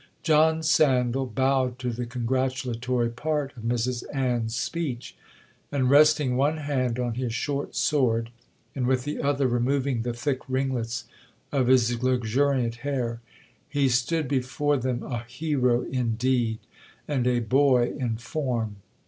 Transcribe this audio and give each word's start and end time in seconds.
John 0.23 0.63
Sandal 0.63 1.27
bowed 1.27 1.77
to 1.77 1.91
the 1.91 2.07
congratulatory 2.07 3.09
part 3.11 3.55
of 3.55 3.61
Mrs 3.61 4.03
Ann's 4.11 4.55
speech, 4.55 5.15
and, 5.71 5.91
resting 5.91 6.35
one 6.35 6.57
hand 6.57 6.97
on 6.97 7.13
his 7.13 7.35
short 7.35 7.75
sword, 7.75 8.31
and 8.75 8.87
with 8.87 9.03
the 9.03 9.21
other 9.21 9.47
removing 9.47 10.01
the 10.01 10.11
thick 10.13 10.39
ringlets 10.49 11.05
of 11.51 11.67
his 11.67 12.01
luxuriant 12.01 12.77
hair, 12.77 13.21
he 13.69 13.87
stood 13.89 14.27
before 14.27 14.75
them 14.77 15.03
a 15.03 15.19
hero 15.19 15.83
in 15.83 16.15
deed, 16.15 16.57
and 17.07 17.27
a 17.27 17.37
boy 17.41 17.93
in 17.95 18.17
form. 18.17 18.77